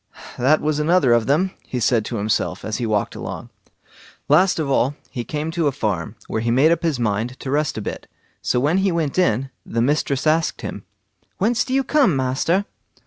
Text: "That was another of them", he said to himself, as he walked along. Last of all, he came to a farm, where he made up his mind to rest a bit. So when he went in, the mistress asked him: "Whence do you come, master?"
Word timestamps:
"That 0.39 0.61
was 0.61 0.79
another 0.79 1.13
of 1.13 1.27
them", 1.27 1.51
he 1.67 1.79
said 1.79 2.05
to 2.05 2.15
himself, 2.15 2.65
as 2.65 2.77
he 2.77 2.87
walked 2.87 3.13
along. 3.13 3.51
Last 4.27 4.57
of 4.57 4.67
all, 4.67 4.95
he 5.11 5.23
came 5.23 5.51
to 5.51 5.67
a 5.67 5.71
farm, 5.71 6.15
where 6.25 6.41
he 6.41 6.49
made 6.49 6.71
up 6.71 6.81
his 6.81 6.99
mind 6.99 7.39
to 7.39 7.51
rest 7.51 7.77
a 7.77 7.81
bit. 7.81 8.07
So 8.41 8.59
when 8.59 8.79
he 8.79 8.91
went 8.91 9.19
in, 9.19 9.51
the 9.63 9.79
mistress 9.79 10.25
asked 10.25 10.61
him: 10.61 10.85
"Whence 11.37 11.63
do 11.63 11.71
you 11.75 11.83
come, 11.83 12.15
master?" 12.15 12.65